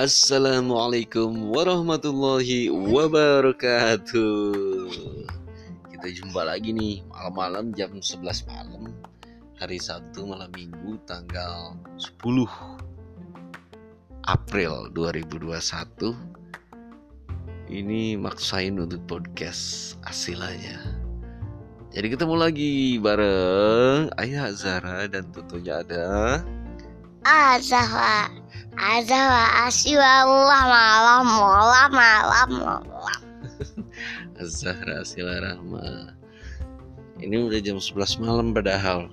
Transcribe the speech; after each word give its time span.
Assalamualaikum 0.00 1.52
warahmatullahi 1.52 2.72
wabarakatuh. 2.72 4.48
Kita 5.92 6.08
jumpa 6.08 6.40
lagi 6.40 6.72
nih 6.72 7.04
malam-malam 7.12 7.76
jam 7.76 7.92
11 7.92 8.48
malam 8.48 8.96
Hari 9.60 9.76
Sabtu 9.76 10.24
malam 10.24 10.48
minggu 10.56 10.96
tanggal 11.04 11.76
10 12.00 12.16
April 14.24 14.88
2021 14.96 15.60
Ini 17.68 18.16
maksain 18.16 18.80
untuk 18.80 19.04
podcast 19.04 20.00
asilanya. 20.08 20.80
Jadi 21.92 22.08
ketemu 22.08 22.40
lagi 22.40 22.96
bareng 22.96 24.16
Ayah 24.16 24.48
Zara 24.56 25.04
dan 25.12 25.28
tentunya 25.28 25.84
ada 25.84 26.40
Azahwa 28.80 29.68
Azahwa 29.68 29.68
Asyawallah 29.68 30.62
malam 30.64 31.24
malam 31.28 31.90
malam 31.92 32.48
malam. 32.88 33.20
Zahra 34.40 35.04
Sila 35.04 35.36
Rahma. 35.44 36.16
Ini 37.20 37.44
udah 37.44 37.60
jam 37.60 37.76
11 37.76 38.24
malam 38.24 38.56
padahal. 38.56 39.12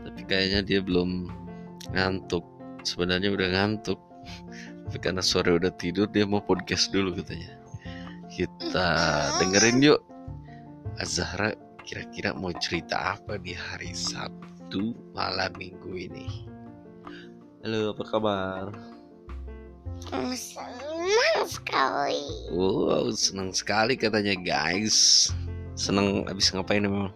Tapi 0.00 0.20
kayaknya 0.24 0.64
dia 0.64 0.80
belum 0.80 1.28
ngantuk. 1.92 2.40
Sebenarnya 2.88 3.28
udah 3.36 3.52
ngantuk. 3.52 4.00
Tapi 4.88 4.96
karena 4.96 5.20
sore 5.20 5.52
udah 5.60 5.76
tidur 5.76 6.08
dia 6.08 6.24
mau 6.24 6.40
podcast 6.40 6.88
dulu 6.88 7.20
katanya. 7.20 7.60
Kita 8.32 8.88
dengerin 9.44 9.84
yuk. 9.84 10.00
Azahra 10.96 11.52
kira-kira 11.84 12.32
mau 12.32 12.56
cerita 12.56 13.20
apa 13.20 13.36
di 13.36 13.52
hari 13.52 13.92
Sabtu 13.92 14.96
malam 15.12 15.52
minggu 15.60 15.92
ini 15.96 16.49
Halo 17.60 17.92
apa 17.92 18.04
kabar? 18.08 18.72
Senang 20.32 21.44
sekali 21.44 22.24
Wow 22.48 23.12
senang 23.12 23.52
sekali 23.52 24.00
katanya 24.00 24.32
guys 24.32 25.28
Senang 25.76 26.24
abis 26.24 26.56
ngapain 26.56 26.88
emang? 26.88 27.12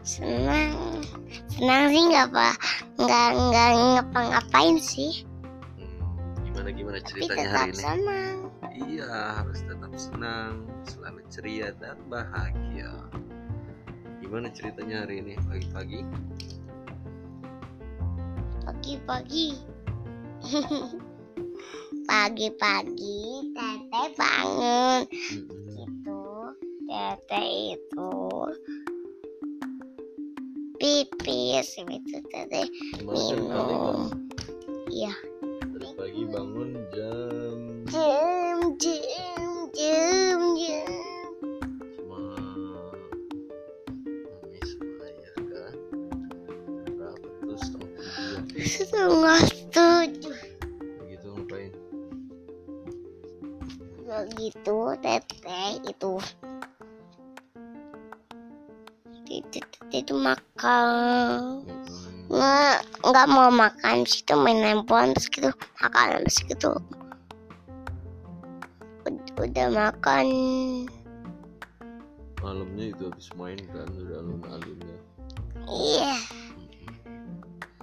Senang 0.00 1.04
Senang 1.52 1.92
sih 1.92 2.00
nggak 2.00 2.32
apa 2.32 2.48
nggak 2.96 3.28
nggak 3.36 3.70
ngapa-ngapain 3.76 4.80
sih 4.80 5.28
Hmm, 5.76 6.48
gimana 6.48 6.68
gimana 6.72 6.98
ceritanya 7.04 7.44
tetap 7.44 7.60
hari 7.60 7.68
ini? 7.68 7.82
senang 7.84 8.36
Iya 8.88 9.10
harus 9.42 9.60
tetap 9.68 9.92
senang, 10.00 10.64
selalu 10.86 11.20
ceria 11.28 11.74
dan 11.76 11.98
bahagia. 12.06 12.94
Gimana 14.22 14.48
ceritanya 14.54 15.02
hari 15.02 15.18
ini 15.18 15.34
pagi-pagi? 15.50 16.06
Pagi-pagi. 18.88 19.52
Pagi-pagi 22.08 23.20
Tete 23.52 24.02
bangun. 24.16 25.00
Itu 25.76 26.24
tete 26.88 27.44
itu 27.76 28.12
pipis 30.80 31.68
itu 31.84 32.16
tete 32.32 32.64
minum. 33.04 34.08
iya. 34.88 35.12
Pagi 35.92 36.24
bangun 36.24 36.72
jam 36.88 37.84
jem 37.92 38.72
jem 38.80 39.07
setengah 48.68 49.40
tujuh 49.72 50.36
begitu 51.00 51.26
ngapain? 51.32 51.72
begitu 54.08 54.76
tete 55.00 55.62
itu. 55.88 56.12
Itu 59.28 59.48
tete 59.52 59.96
itu 59.96 60.14
makan. 60.16 61.64
Nggak 62.28 62.76
nggak 63.04 63.26
mau 63.32 63.48
makan 63.48 64.04
situ 64.04 64.36
main 64.36 64.60
handphone 64.60 65.16
terus 65.16 65.28
gitu 65.32 65.50
makan 65.80 66.24
terus 66.24 66.38
gitu. 66.44 66.72
Ud- 69.08 69.32
udah 69.40 69.68
makan. 69.72 70.26
Malamnya 72.44 72.84
itu 72.92 73.02
habis 73.08 73.28
main 73.36 73.60
kan 73.72 73.88
udah 73.92 74.16
alun-alunnya. 74.24 74.96
iya 75.68 76.16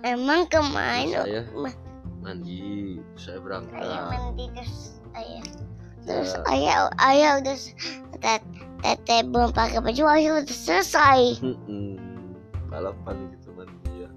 emang 0.06 0.46
kemarin 0.46 1.10
Saya 1.12 1.42
ma- 1.52 1.82
mandi, 2.22 2.98
saya 3.18 3.38
berangkat. 3.38 3.76
ayah 3.76 4.02
mandi 4.08 4.46
terus 4.54 4.74
ayah 5.12 5.44
Ya, 6.06 6.22
terus 6.22 6.32
ayah 6.46 6.76
ayah 7.02 7.32
udah 7.42 7.56
s- 7.56 7.74
tet- 8.20 8.46
tete 8.80 9.26
belum 9.26 9.50
pakai 9.50 9.82
baju 9.82 10.04
ayah 10.12 10.38
udah 10.38 10.54
selesai. 10.56 11.42
Balapan 12.70 13.16
gitu 13.34 13.50
mandi 13.52 13.74
ya. 13.98 14.10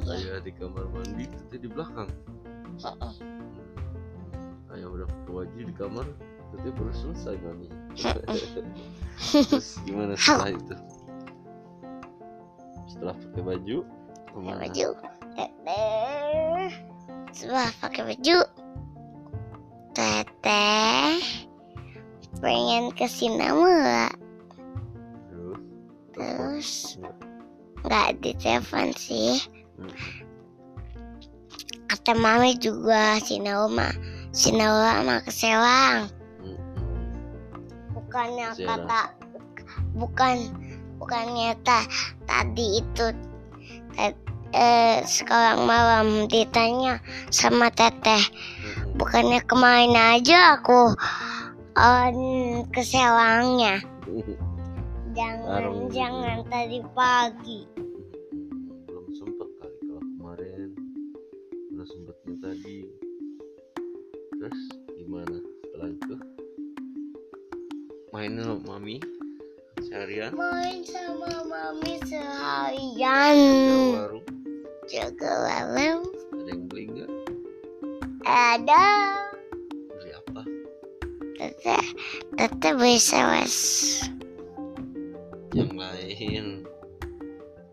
Saya 0.00 0.40
di 0.40 0.48
kamar 0.50 0.88
mandi 0.88 1.28
itu 1.28 1.54
di 1.54 1.68
belakang. 1.68 2.08
Heeh. 2.78 3.12
saya 4.64 4.84
udah 4.84 5.04
pakai 5.04 5.32
baju 5.34 5.58
di 5.58 5.74
kamar 5.74 6.06
itu 6.48 6.68
baru 6.70 6.92
selesai 6.94 7.36
mandi. 7.38 7.68
Terus 9.28 9.68
gimana 9.82 10.16
setelah 10.16 10.48
itu? 10.50 10.74
Setelah 12.86 13.14
pakai 13.18 13.42
baju 13.44 13.76
pakai 13.84 14.32
ke 14.32 14.38
mana? 14.38 14.58
baju 14.62 14.86
tete 15.38 15.86
setelah 17.30 17.70
pakai 17.78 18.02
baju. 18.10 18.38
Tete 19.94 20.66
pengen 22.42 22.90
ke 22.90 23.06
sinema. 23.06 24.10
Terus? 26.10 26.98
Nggak 27.86 28.18
ditelepon 28.18 28.90
sih. 28.98 29.38
Hmm. 29.78 29.94
kata 31.88 32.12
mami 32.18 32.58
juga 32.58 33.22
sinema 33.22 33.94
sinema 34.34 35.06
mah 35.06 35.22
ke 35.22 35.30
Sewang. 35.30 36.10
Mm-mm. 36.42 37.14
bukannya 37.94 38.58
kata 38.58 39.14
bukan 39.94 40.36
bukannya 40.98 41.54
ta, 41.62 41.86
tadi 42.26 42.82
itu 42.82 43.06
eh, 44.52 45.04
sekarang 45.04 45.68
malam 45.68 46.30
ditanya 46.30 47.00
sama 47.28 47.68
teteh. 47.72 48.22
Bukannya 48.98 49.44
kemarin 49.46 49.94
aja 49.94 50.58
aku 50.58 50.96
on 51.78 52.16
ke 52.74 52.82
jangan 55.18 55.62
gitu. 55.62 55.94
jangan 55.94 56.38
tadi 56.46 56.78
pagi. 56.94 57.60
Belum 58.86 59.06
sempet 59.14 59.48
kali 59.58 59.76
kalau 59.86 60.02
kemarin. 60.18 60.70
Udah 61.74 61.86
sempetnya 61.86 62.34
tadi. 62.42 62.78
Terus 64.38 64.58
gimana? 64.94 65.38
Setelah 65.38 65.88
itu 65.94 66.14
main 68.14 68.32
sama 68.38 68.56
mami 68.66 68.96
seharian? 69.82 70.32
Main 70.34 70.82
sama 70.86 71.30
mami 71.46 71.94
seharian 72.06 73.38
jaga 74.88 75.30
warung 75.44 76.00
ada 76.32 76.48
yang 76.48 76.64
beli 76.64 76.84
nggak? 76.88 77.10
Ada. 78.24 78.86
Beli 79.92 80.10
apa? 80.16 80.42
Teteh 81.36 81.84
teteh 82.40 82.72
bisa 82.80 83.20
wes 83.36 83.56
yang 85.52 85.76
lain. 85.76 86.64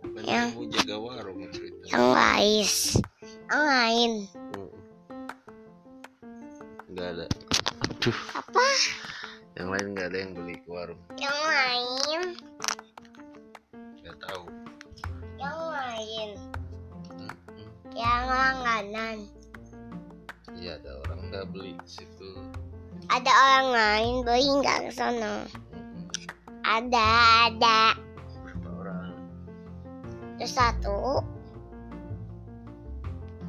Kan 0.04 0.24
Yang- 0.28 0.52
kamu 0.60 0.66
jaga 0.76 0.96
warung 1.00 1.40
cerita? 1.56 1.84
Yang 1.88 2.06
lain 2.12 2.68
yang 3.46 3.64
lain. 3.64 4.12
Nggak 6.92 7.08
ada. 7.16 7.26
Aduh 7.96 8.20
apa? 8.36 8.66
Yang 9.56 9.68
lain 9.72 9.86
nggak 9.96 10.08
ada 10.12 10.18
yang 10.20 10.32
beli 10.36 10.56
ke 10.60 10.68
warung? 10.68 11.02
Yang 11.16 11.40
lain. 11.48 12.22
Nggak 14.04 14.18
tahu 14.20 14.65
langganan 18.86 19.18
iya 20.56 20.78
ada 20.78 21.02
orang 21.04 21.20
nggak 21.34 21.46
beli 21.52 21.74
ke 21.76 21.88
situ. 21.90 22.30
Ada 23.12 23.28
orang 23.28 23.68
lain 23.76 24.14
beli 24.24 24.48
nggak 24.62 24.88
ke 24.88 24.92
sana? 24.94 25.44
Ada 26.64 27.08
ada. 27.52 27.98
Berapa 28.40 28.70
orang? 28.72 29.12
Terus 30.40 30.54
satu. 30.56 31.26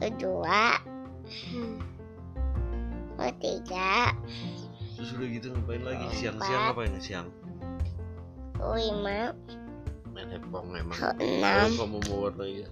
Kedua 0.03 0.77
ketiga 3.17 4.12
terus 4.97 5.12
udah 5.17 5.29
gitu 5.29 5.47
ngapain 5.53 5.82
lagi? 5.85 6.05
Siang-siang 6.17 6.62
ngapain? 6.69 6.93
Siang. 7.00 7.29
Lima. 8.61 9.32
Main 10.12 10.29
hepong 10.32 10.69
emang. 10.77 10.99
Enam. 11.21 11.69
Kalau 11.77 11.87
kamu 11.87 11.99
mau 12.09 12.17
warna 12.29 12.44
ya 12.44 12.69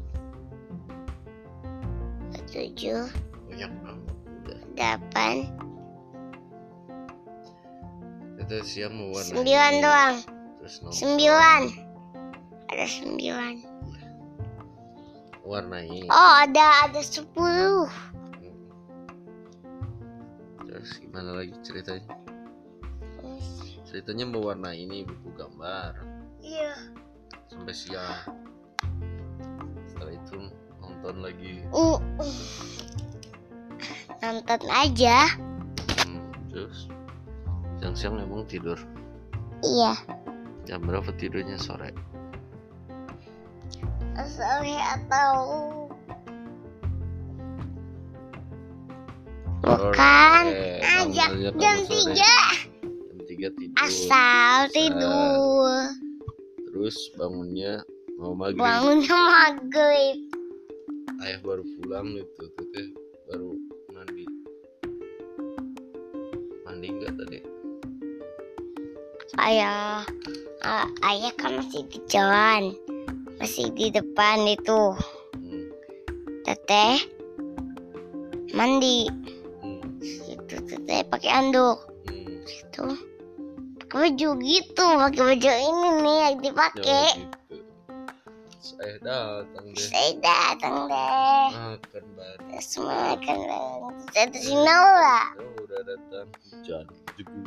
tujuh 2.55 3.11
banyak 3.51 3.71
udah 4.47 4.61
delapan 4.79 5.51
Kita 8.39 8.61
siang 8.63 8.95
mau 8.95 9.11
warna 9.11 9.31
sembilan 9.35 9.73
doang 9.83 10.15
Terus 10.63 10.75
sembilan 10.95 11.63
ada 12.71 12.87
sembilan 12.87 13.55
Warnai. 15.45 16.09
oh 16.09 16.33
ada 16.41 16.89
ada 16.89 17.05
sepuluh. 17.05 17.85
Terus 20.65 20.97
gimana 21.05 21.37
lagi 21.37 21.53
ceritanya? 21.61 22.17
Ceritanya 23.85 24.25
mewarnai 24.25 24.89
ini 24.89 25.05
buku 25.05 25.37
gambar 25.37 26.01
iya 26.41 26.73
sampai 27.53 27.77
siang. 27.77 28.25
Setelah 29.85 30.17
itu 30.17 30.49
nonton 31.05 31.21
lagi. 31.21 31.61
uh, 31.69 32.01
uh. 32.01 32.35
nonton 34.25 34.63
aja 34.73 35.29
Hmm, 36.01 36.25
terus 36.49 36.89
siang-siang 37.77 38.17
emang 38.19 38.49
tidur. 38.49 38.81
iya 39.61 39.93
Jam 40.65 40.81
berapa 40.81 41.13
tidurnya 41.13 41.61
sore? 41.61 41.93
sore 44.25 44.73
atau 44.97 45.35
bukan 49.61 50.45
Sore. 50.47 50.81
aja 50.81 51.25
kamu 51.29 51.61
jam 51.61 51.77
tiga 51.85 52.33
Jam 52.81 53.19
tiga 53.27 53.49
tidur. 53.53 53.77
asal 53.79 54.57
tidur 54.73 55.69
Terus 56.65 56.97
bangunnya 57.15 57.85
mau 58.17 58.33
maghrib. 58.33 58.59
bangunnya 58.59 59.13
maghrib 59.13 60.19
Ayah 61.25 61.41
baru 61.41 61.65
pulang 61.81 62.13
itu, 62.21 62.45
teteh 62.53 62.87
baru 63.25 63.57
mandi. 63.97 64.25
Mandi 66.69 66.87
enggak 66.93 67.13
tadi? 67.17 67.39
ayah 69.35 70.07
ah, 70.63 70.87
ayah 71.11 71.33
kan 71.35 71.59
masih 71.59 71.83
di 71.91 71.99
jalan 72.07 72.71
masih 73.43 73.67
di 73.75 73.91
depan 73.91 74.47
itu 74.47 74.95
Hmm. 75.35 75.67
teteh 76.47 77.03
mandi 78.55 79.11
Hmm. 79.59 79.83
itu 80.31 80.55
teteh 80.71 81.03
pakai 81.11 81.31
anduk 81.35 81.83
Hmm. 82.07 82.47
itu 82.47 82.85
pakai 83.83 84.15
baju 84.15 84.29
gitu 84.39 84.87
pakai 85.03 85.23
baju 85.35 85.51
ini 85.51 85.89
nih 85.99 86.17
yang 86.31 86.37
dipakai 86.39 87.05
Ya, 87.11 87.19
gitu. 87.19 87.37
Saya 88.65 88.97
datang 88.99 89.65
deh 89.71 89.85
saya 89.85 90.11
datang 90.25 90.89
deh 90.89 91.49
makan 91.53 92.05
bareng. 92.17 92.49
terus 92.49 92.73
makan 92.81 93.39
bareng 93.45 93.97
saya 94.09 94.25
tuh 94.27 94.41
si 94.41 94.55
Naura 94.57 95.21
Ya, 95.37 95.45
udah 95.61 95.81
datang 95.85 96.27
hujan 96.49 96.87
jebu. 97.15 97.41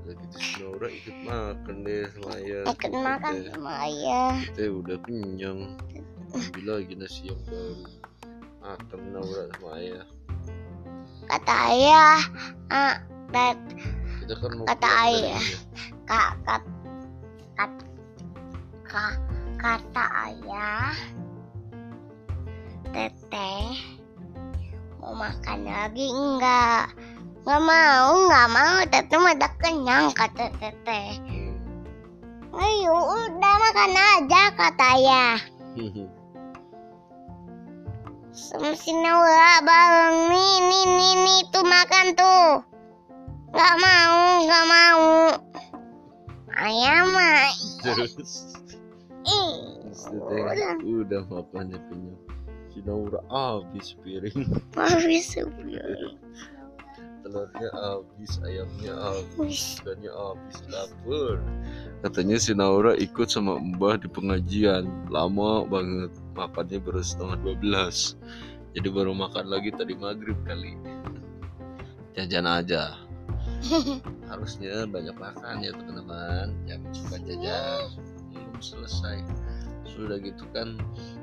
Udah 0.00 0.14
gitu 0.14 0.36
si 0.38 0.52
Nora 0.58 0.88
ikut 0.88 1.16
makan 1.22 1.76
deh 1.82 2.02
sama 2.08 2.30
ayah. 2.38 2.62
ikut 2.68 2.92
makan 2.94 3.32
Teteh. 3.36 3.50
sama 3.50 3.72
ayah 3.82 4.30
Kita 4.46 4.62
udah 4.70 4.96
kenyang. 5.02 5.60
Ambil 6.30 6.64
lagi 6.64 6.94
nasi 6.94 7.22
yang 7.26 7.40
baru. 7.44 7.74
Makan 8.62 9.00
Nora 9.10 9.42
sama 9.50 9.68
ayah. 9.74 10.04
kata 11.26 11.54
ayah 11.68 12.18
ah, 12.70 12.94
Kita 14.22 14.34
kan 14.38 14.50
Kata 14.66 14.88
ayah. 15.04 15.42
ini. 15.42 15.58
kak 16.06 16.30
kat, 16.46 16.62
kat, 18.90 19.14
ka- 19.54 19.78
kata 19.86 20.04
ayah 20.26 20.90
teteh 22.90 23.78
mau 24.98 25.14
makan 25.14 25.62
lagi 25.62 26.10
enggak 26.10 26.90
nggak 27.46 27.62
mau 27.62 28.08
nggak 28.26 28.48
mau 28.50 28.82
teteh 28.90 29.14
udah 29.14 29.52
kenyang 29.62 30.10
kata 30.10 30.50
teteh. 30.58 31.22
Ayo 32.50 32.94
udah 32.98 33.54
makan 33.62 33.94
aja 33.94 34.42
kata 34.58 34.86
ayah. 34.98 35.38
Sama 38.34 38.74
si 38.74 38.90
Naura 38.90 39.62
bareng 39.62 40.34
nih 40.34 40.54
nih 40.66 40.84
nih 40.98 41.14
nih 41.14 41.40
tuh 41.54 41.62
makan 41.62 42.06
tuh 42.18 42.66
nggak 43.54 43.74
mau 43.78 44.18
nggak 44.42 44.66
mau. 44.66 45.06
Ayah 46.58 47.06
mah 47.06 47.54
Teteh 47.86 48.10
udah. 50.10 50.76
Udah 50.82 51.22
makannya 51.28 51.78
kenyang. 51.90 52.22
Si 52.70 52.78
Nora 52.86 53.20
habis 53.30 53.98
piring. 54.02 54.46
habis 54.78 55.24
sebelum 55.34 56.16
telurnya 57.20 57.68
habis 57.76 58.40
ayamnya 58.42 58.94
habis 58.96 59.76
ikannya 59.78 60.10
habis 60.10 60.58
lapar. 60.72 61.36
Katanya 62.00 62.36
si 62.40 62.52
Naura 62.56 62.96
ikut 62.96 63.28
sama 63.28 63.60
Mbah 63.60 64.00
di 64.00 64.08
pengajian. 64.08 64.88
Lama 65.12 65.62
banget 65.68 66.10
makannya 66.32 66.80
baru 66.80 67.04
setengah 67.04 67.38
12 67.60 68.16
jadi 68.70 68.88
baru 68.90 69.12
makan 69.14 69.50
lagi 69.50 69.74
tadi 69.74 69.98
maghrib 69.98 70.38
kali. 70.46 70.78
Jajan 72.14 72.46
aja. 72.46 72.98
Harusnya 74.30 74.86
banyak 74.86 75.14
makan 75.18 75.62
ya 75.62 75.74
teman-teman. 75.74 76.54
Jangan 76.70 76.90
suka 76.94 77.16
jajan 77.26 78.09
selesai. 78.62 79.24
Sudah 79.88 80.20
gitu 80.22 80.44
kan 80.54 80.78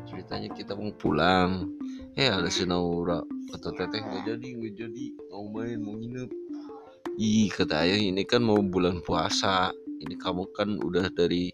ceritanya 0.10 0.50
kita 0.54 0.74
mau 0.74 0.92
pulang. 0.98 1.72
Eh 2.18 2.28
ada 2.28 2.50
si 2.50 2.66
Naura 2.66 3.22
kata 3.54 3.72
teteh 3.78 4.02
nggak 4.02 4.24
jadi 4.26 4.48
nggak 4.58 4.74
jadi 4.76 5.06
mau 5.32 5.46
main 5.50 5.80
mau 5.80 5.96
nginep. 5.96 6.30
Ih 7.18 7.50
kata 7.50 7.86
ayah 7.86 7.98
ini 7.98 8.22
kan 8.26 8.44
mau 8.44 8.60
bulan 8.60 9.02
puasa. 9.02 9.72
Ini 9.98 10.14
kamu 10.22 10.54
kan 10.54 10.78
udah 10.78 11.10
dari 11.10 11.50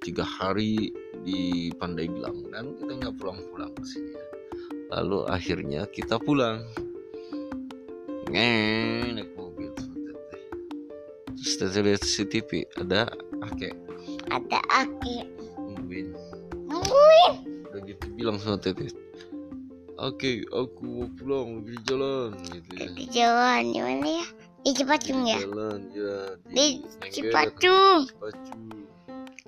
tiga 0.00 0.24
hari 0.24 0.88
di 1.26 1.68
Pandeglang 1.76 2.48
kan 2.54 2.72
kita 2.78 2.92
nggak 2.96 3.14
pulang-pulang 3.18 3.74
ke 3.74 3.84
sini 3.84 4.14
ya. 4.14 4.24
lalu 4.88 5.28
akhirnya 5.28 5.84
kita 5.92 6.16
pulang. 6.16 6.64
Ngeng, 8.28 9.20
naik 9.20 9.32
mobil 9.36 9.68
teteh. 9.76 10.16
Terus 11.36 11.54
teteh 11.60 11.82
lihat 11.84 12.00
CCTV 12.00 12.50
ada 12.80 13.12
ake 13.52 13.87
ada 14.28 14.60
aki. 14.72 15.26
Nungguin. 15.56 16.12
Nungguin. 16.68 17.32
Udah 17.68 17.80
gitu 17.84 18.04
bilang 18.16 18.36
sama 18.40 18.60
teteh 18.60 18.92
Oke, 19.98 20.46
aku 20.54 20.82
mau 20.86 21.10
pulang 21.18 21.66
di 21.66 21.74
jalan 21.82 22.38
gitu 22.54 22.70
ya. 22.78 22.86
di 22.94 23.04
jalan 23.10 23.62
di 23.74 23.80
mana 23.82 24.06
ya? 24.22 24.26
Di 24.62 24.70
Cipatung 24.78 25.26
ya? 25.26 25.38
Jalan 25.42 25.80
ya 25.90 26.14
di 26.46 26.66
Menggelet, 26.86 27.10
Cipatung 27.10 28.00
Cipacu. 28.06 28.54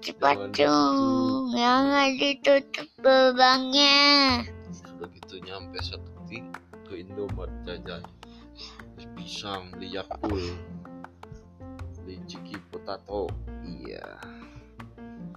Cipatung 0.02 1.54
yang 1.54 1.94
ada 1.94 2.10
ditutup 2.18 2.88
gerbangnya 2.98 4.42
Sudah 4.74 5.06
gitu 5.22 5.38
nyampe 5.46 5.78
satu 5.86 6.10
titik 6.26 6.42
ke 6.82 7.06
Indomaret 7.06 7.54
jajan. 7.62 8.02
Beli 8.98 9.06
pisang, 9.14 9.70
beli 9.70 9.94
Yakul, 9.94 10.58
beli 12.02 12.18
ciki 12.26 12.58
potato. 12.74 13.30
Iya. 13.62 14.39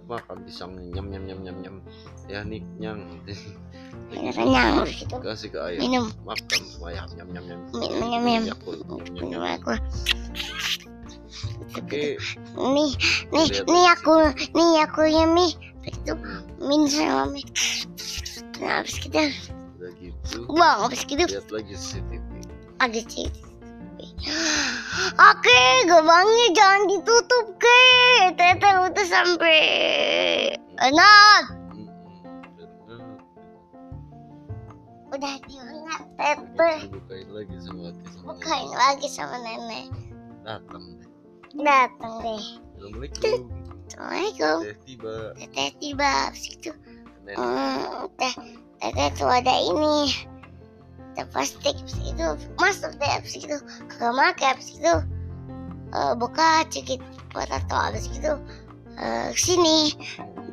Makan 0.04 0.36
pisang 0.44 0.72
nyam 0.92 1.08
nyam 1.08 1.24
nyam 1.24 1.40
nyam 1.40 1.56
nyam. 1.64 1.76
Ya 2.28 2.44
nik 2.44 2.64
nyang. 2.76 3.00
kenyang 4.12 4.84
gitu 4.86 5.16
Kasih 5.18 5.48
ke 5.50 5.58
ayam. 5.58 5.80
minum 5.80 6.06
Makan 6.22 6.60
ayam 6.84 7.08
nyam 7.16 7.28
nyam 7.32 7.44
nyam. 7.48 7.60
minum 7.72 7.94
minum 7.98 8.20
minum 8.20 8.42
nyam 8.44 8.44
nyam 8.44 8.58
minum 9.16 9.28
nyam. 9.32 9.42
aku 9.56 9.72
Oke. 11.74 12.16
nih 12.54 12.92
nih 13.34 13.46
nih 13.66 13.84
aku 13.96 14.12
nih 14.54 14.70
aku 14.86 15.00
ya 15.08 15.24
mi 15.26 15.50
itu 15.84 16.12
min 16.62 16.86
sama 16.86 17.28
mi 17.28 17.42
nah 18.62 18.80
habis 18.80 18.96
kita 19.02 19.28
Udah 19.76 19.90
gitu. 19.98 20.46
buang 20.48 20.78
habis 20.86 21.02
gitu 21.04 21.24
Lihat 21.26 21.48
lagi 21.50 21.74
CCTV. 21.74 22.22
agak 22.78 23.06
sih 23.10 23.26
Oke, 25.18 25.60
gerbangnya 25.90 26.46
jangan 26.54 26.82
ditutup 26.86 27.46
ke. 27.58 27.82
Teteh 28.38 28.74
udah 28.78 29.06
sampai. 29.10 29.60
Bener. 30.78 31.42
Udah 35.14 35.34
diingat 35.46 36.02
teteh. 36.18 36.78
Dibukain 36.90 37.28
lagi 37.30 37.56
sama 37.62 37.90
sama 38.06 38.22
Bukain 38.34 38.66
nenek. 38.66 38.78
lagi 38.78 39.08
sama 39.10 39.36
nenek. 39.42 39.86
Datang 40.42 40.84
deh. 40.98 41.08
Datang 41.58 42.14
deh. 42.22 42.44
Assalamualaikum. 42.78 43.38
Assalamualaikum. 43.86 44.58
Teh 44.62 44.76
tiba. 44.86 45.14
Teteh 45.38 45.68
tiba 45.78 46.08
habis 46.30 46.44
itu. 46.50 46.70
Nenek. 47.22 47.38
Hmm, 47.38 48.10
teh 48.18 48.34
teteh 48.82 49.08
tuh 49.18 49.30
ada 49.30 49.54
ini. 49.54 50.26
Ada 51.14 51.30
plastik 51.30 51.78
itu 52.02 52.26
masuk 52.58 52.90
deh 52.98 53.06
habis 53.06 53.38
itu 53.38 53.54
kagak 53.86 54.12
makan 54.18 54.46
habis 54.58 54.74
itu 54.74 54.94
eh, 55.94 56.14
buka 56.18 56.66
cikit 56.74 56.98
potato 57.30 57.78
habis 57.78 58.10
itu 58.10 58.34
eh, 58.98 59.30
sini 59.38 59.94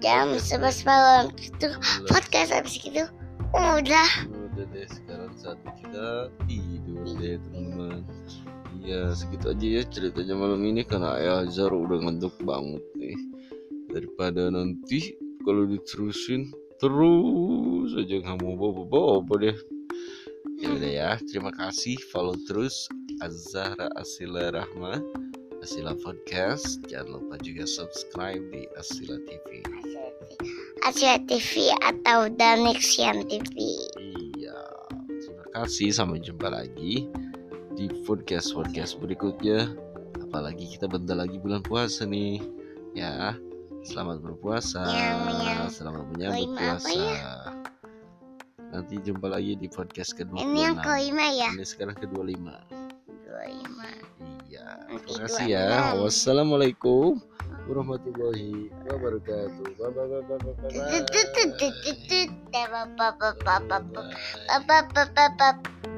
jam 0.06 0.38
11 0.38 0.86
malam 0.86 1.34
itu 1.41 1.68
podcast 2.10 2.53
habis 2.53 2.77
itu 2.77 3.06
udah. 3.53 4.10
Udah 4.30 4.65
deh 4.70 4.88
sekarang 4.88 5.34
saatnya 5.36 5.72
kita 5.82 6.08
tidur 6.46 7.03
deh 7.18 7.36
teman-teman. 7.50 8.01
Iya 8.82 9.13
segitu 9.13 9.53
aja 9.53 9.68
ya 9.82 9.84
ceritanya 9.86 10.36
malam 10.38 10.62
ini 10.65 10.82
karena 10.82 11.18
ayah 11.22 11.46
Azhar 11.46 11.70
udah 11.70 12.01
ngantuk 12.01 12.34
banget 12.41 12.82
nih. 12.98 13.18
Daripada 13.91 14.50
nanti 14.50 15.13
kalau 15.44 15.68
diterusin 15.70 16.50
terus 16.82 17.94
aja 17.94 18.15
nggak 18.25 18.41
mau 18.41 18.58
bobo-bobo 18.58 19.38
deh 19.38 19.53
ya 20.62 20.70
udah 20.70 20.91
ya. 20.91 21.10
Terima 21.25 21.50
kasih. 21.58 21.98
Follow 22.13 22.38
terus 22.46 22.86
Azhara 23.25 23.89
Asila 23.98 24.53
Rahma 24.53 25.01
Asila 25.65 25.98
Podcast. 25.98 26.86
Jangan 26.86 27.18
lupa 27.18 27.41
juga 27.41 27.65
subscribe 27.65 28.41
di 28.53 28.70
Asila 28.77 29.18
TV 29.25 29.65
Asia 30.86 31.18
TV 31.25 31.70
atau 31.82 32.30
Danexian 32.30 33.25
TV. 33.25 33.53
iya. 34.38 34.58
Terima 35.10 35.46
kasih. 35.58 35.94
Sampai 35.94 36.22
jumpa 36.22 36.50
lagi 36.50 37.10
di 37.74 37.86
podcast 38.06 38.53
podcast 38.53 39.01
berikutnya. 39.01 39.74
Apalagi 40.22 40.77
kita 40.77 40.86
bentar 40.86 41.18
lagi 41.18 41.41
bulan 41.41 41.65
puasa 41.65 42.06
nih. 42.06 42.41
Ya 42.94 43.34
selamat 43.82 44.22
berpuasa. 44.22 44.86
Miau, 44.86 45.18
miau. 45.41 45.65
selamat 45.74 46.06
menyambut 46.13 46.53
puasa. 46.53 46.94
ya? 46.94 47.50
Nanti 48.81 48.97
jumpa 48.97 49.29
lagi 49.29 49.53
di 49.61 49.69
podcast 49.69 50.17
kedua 50.17 50.41
Ini 50.41 50.57
yang 50.73 50.81
kelima 50.81 51.29
ya? 51.29 51.53
ini 51.53 51.61
sekarang 51.61 51.93
kedua 51.93 52.25
lima 52.25 52.57
Kelima. 53.21 53.85
iya 54.50 54.81
Nanti 54.89 55.05
terima 55.05 55.29
kasih 55.29 55.45
dua 55.45 55.53
ya 55.53 55.93
wassalamualaikum 56.01 57.21
warahmatullahi 57.69 58.73
wabarakatuh 58.89 59.69
bye 59.77 59.93
bye 59.93 60.05
bye 60.09 60.21
bye 60.25 60.41
bye. 60.41 60.65
Bye. 65.45 65.90